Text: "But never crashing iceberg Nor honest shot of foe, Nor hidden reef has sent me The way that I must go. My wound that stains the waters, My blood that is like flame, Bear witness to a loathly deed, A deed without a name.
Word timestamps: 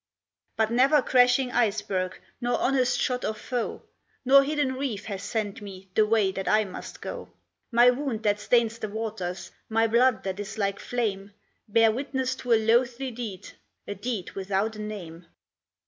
"But 0.57 0.71
never 0.71 1.03
crashing 1.03 1.51
iceberg 1.51 2.19
Nor 2.41 2.59
honest 2.59 2.99
shot 2.99 3.23
of 3.23 3.37
foe, 3.37 3.83
Nor 4.25 4.43
hidden 4.43 4.73
reef 4.73 5.05
has 5.05 5.21
sent 5.21 5.61
me 5.61 5.89
The 5.93 6.07
way 6.07 6.31
that 6.31 6.47
I 6.47 6.65
must 6.65 7.01
go. 7.03 7.29
My 7.71 7.91
wound 7.91 8.23
that 8.23 8.39
stains 8.39 8.79
the 8.79 8.89
waters, 8.89 9.51
My 9.69 9.85
blood 9.85 10.23
that 10.23 10.39
is 10.39 10.57
like 10.57 10.79
flame, 10.79 11.33
Bear 11.67 11.91
witness 11.91 12.33
to 12.37 12.51
a 12.53 12.55
loathly 12.57 13.11
deed, 13.11 13.51
A 13.87 13.93
deed 13.93 14.31
without 14.31 14.75
a 14.75 14.79
name. 14.81 15.27